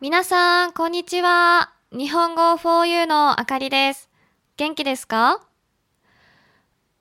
[0.00, 1.72] 皆さん、こんにちは。
[1.90, 4.08] 日本語 4U のあかりです。
[4.56, 5.40] 元気ですか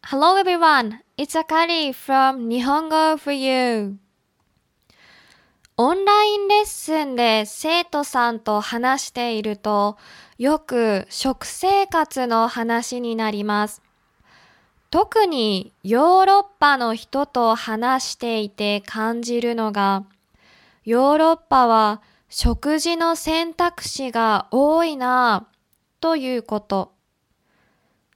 [0.02, 3.98] ?Hello everyone, it's Akari from 日本語 4U。
[5.78, 10.00] オンラインレッスンで生徒さんと話していると、
[10.40, 13.84] よく食生活の話になります。
[14.90, 20.04] 特にヨーロッパの人と話していて感じるのが、
[20.84, 25.48] ヨーロッパは食事の選択肢が多いな
[26.00, 26.94] ということ。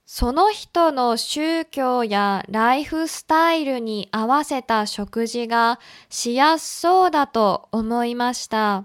[0.04, 5.80] その人の宗教やライフスタイルに合わせた食事が
[6.10, 8.84] しやすそうだと思いました。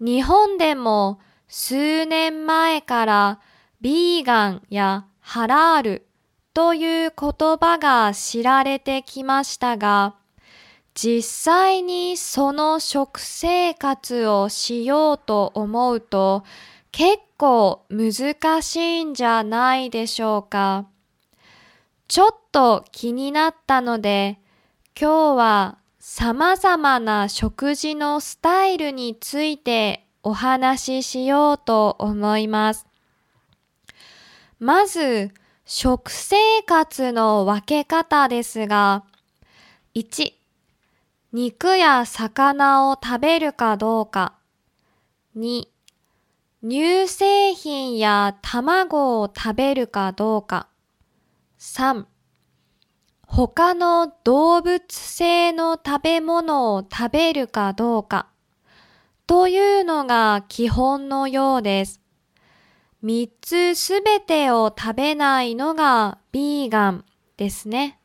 [0.00, 3.40] 日本でも数年前から
[3.82, 6.06] ビーガンやハラール
[6.54, 10.14] という言葉が知られてきましたが、
[10.94, 16.44] 実際にその食生活をしようと思うと
[16.92, 20.86] 結構難しいんじゃないでしょうか。
[22.06, 24.38] ちょっと気になったので
[24.98, 32.86] 今日は様々な食事のスタイルについてお話ししようと思います。
[34.60, 35.32] まず、
[35.64, 39.04] 食生活の分け方ですが、
[39.94, 40.32] 1、
[41.34, 44.34] 肉や魚を食べるかどうか。
[45.36, 45.66] 2、
[46.62, 50.68] 乳製品や卵を食べるかどうか。
[51.58, 52.04] 3、
[53.26, 58.28] 他の動物性の食べ物を食べるかどうか。
[59.26, 62.00] というのが基本のようです。
[63.02, 67.04] 3つすべてを食べないのがビーガン
[67.36, 67.98] ですね。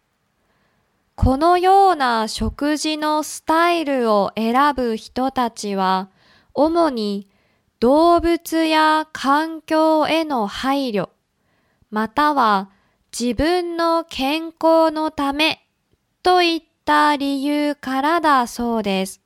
[1.22, 6.08] このような食事のスタイルを選ぶ人たちは、
[6.54, 7.28] 主に
[7.82, 11.10] 動物や環境への配慮、
[11.92, 12.70] または
[13.12, 15.68] 自分の健康のため
[16.24, 19.20] といった理由からだそうです。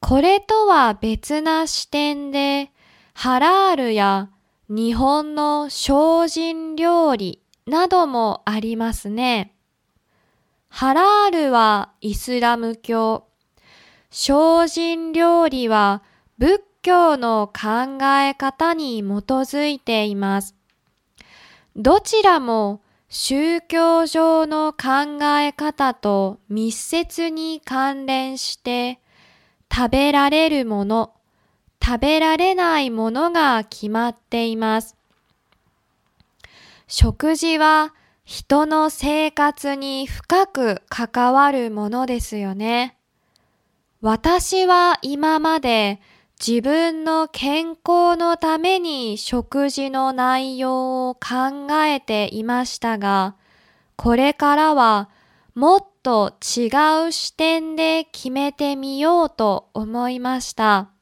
[0.00, 2.70] これとは別な視点で、
[3.12, 4.30] ハラールや
[4.70, 9.53] 日本の精進料理などもありますね。
[10.76, 13.28] ハラールはイスラム教、
[14.10, 16.02] 精進料理は
[16.36, 20.56] 仏教の考え方に基づいています。
[21.76, 28.98] どちらも宗教上の考え方と密接に関連して
[29.72, 31.12] 食べられるもの、
[31.80, 34.96] 食べられないものが決まっています。
[36.88, 42.96] 食事は人の生活に深く関わるものですよね。
[44.00, 46.00] 私は今まで
[46.44, 53.36] 自分の健康のために食事の内容を考えていましたが、
[53.96, 55.10] これからは
[55.54, 56.68] もっと違
[57.08, 60.93] う視点で決めてみようと思いました。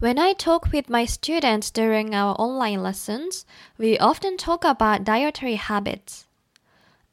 [0.00, 3.44] When I talk with my students during our online lessons,
[3.76, 6.28] we often talk about dietary habits.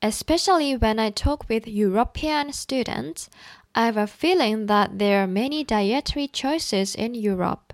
[0.04, 3.28] Especially when I talk with European students,
[3.74, 7.74] I have a feeling that there are many dietary choices in Europe.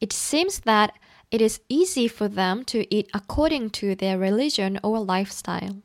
[0.00, 0.94] It seems that
[1.30, 5.82] it is easy for them to eat according to their religion or lifestyle.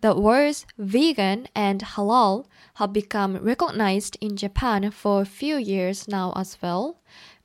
[0.00, 6.32] The words vegan and halal have become recognized in Japan for a few years now
[6.36, 6.98] as well,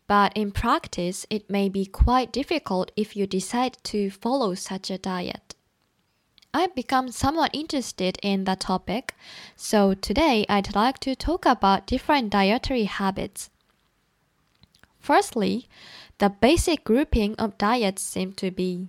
[0.10, 4.98] but in practice it may be quite difficult if you decide to follow such a
[4.98, 5.54] diet.
[6.52, 9.14] I've become somewhat interested in the topic,
[9.56, 13.52] so today I'd like to talk about different dietary habits.
[15.00, 15.70] Firstly,
[16.18, 18.88] the basic grouping of diets seem to be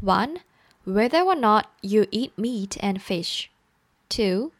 [0.00, 0.38] 1.
[0.84, 3.50] Whether or not you eat meat and fish.
[4.10, 4.52] 2.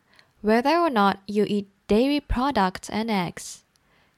[0.43, 3.63] Whether or not you eat dairy products and eggs.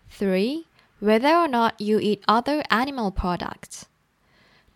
[0.08, 0.64] 3.
[1.02, 3.86] Whether or not you eat other animal products.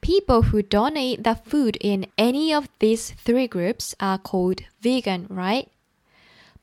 [0.00, 5.28] People who don't eat the food in any of these three groups are called vegan,
[5.30, 5.70] right?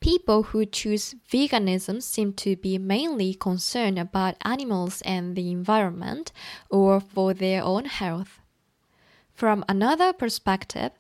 [0.02, 6.34] People who choose veganism seem to be mainly concerned about animals and the environment
[6.70, 8.42] or for their own health.
[9.34, 10.92] From another perspective,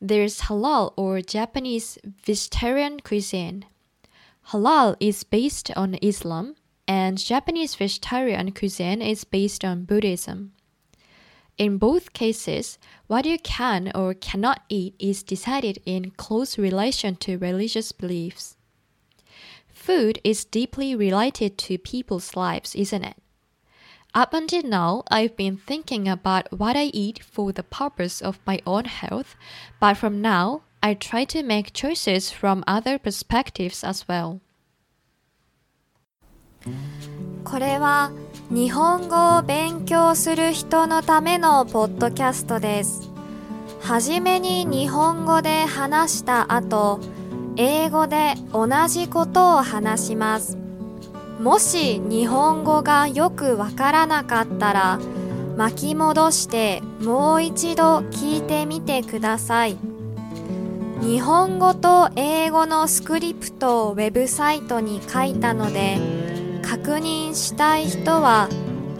[0.00, 3.64] there's halal or Japanese vegetarian cuisine.
[4.50, 6.54] Halal is based on Islam,
[6.86, 10.52] and Japanese vegetarian cuisine is based on Buddhism.
[11.58, 17.38] In both cases, what you can or cannot eat is decided in close relation to
[17.38, 18.56] religious beliefs.
[19.68, 23.16] Food is deeply related to people's lives, isn't it?
[24.14, 28.60] Up until now, I've been thinking about what I eat for the purpose of my
[28.66, 29.36] own health,
[29.80, 34.40] but from now, I try to make choices from other perspectives as well.
[37.44, 38.10] これは
[38.50, 43.10] 日本語を勉強する人のためのポッドキャストです。
[43.80, 47.00] はじめに日本語で話した後、
[47.56, 50.56] 英語で同じことを話します。
[51.40, 55.00] もし日本語がよくわからなかったら、
[55.56, 59.76] 巻き戻してもう一度聞いてみてください。
[61.00, 65.98] 日本語と英語のスクリプトをウェブサイトに書いたので、
[66.62, 68.48] 確認したい人は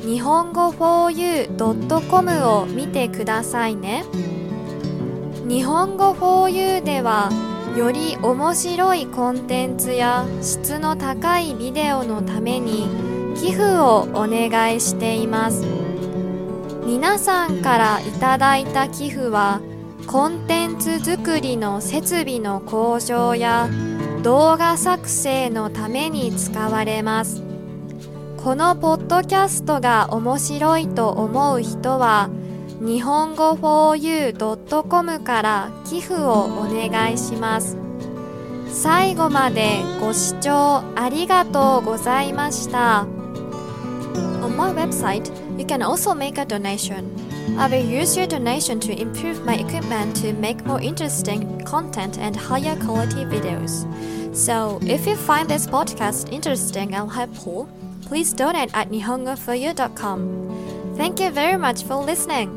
[0.00, 4.04] 日本語 4u.com を見てくださいね。
[5.46, 7.30] 日本語 4u では
[7.76, 12.86] より面白いコンテンツや質の高いビデオのために
[13.34, 15.64] 寄付をお願いしています。
[16.84, 19.60] 皆さんからいただいた寄付は
[20.06, 23.68] コンテンツ作りの設備の向上や
[24.22, 27.51] 動画作成のために使われます。
[28.42, 32.28] このポッドキャストが面白いと思う人は
[32.80, 37.76] 日本語 4u.com から寄付をお願いします
[38.66, 43.06] 最後までご視聴ありがとうございました
[44.42, 47.04] On my website, you can also make a donation.
[47.56, 52.36] I will use your donation to improve my equipment to make more interesting content and
[52.36, 53.86] higher quality videos.
[54.34, 57.68] So, if you find this podcast interesting and helpful,
[58.12, 60.20] please donate at nihongoforyou.com.
[60.98, 62.50] Thank you very much for listening.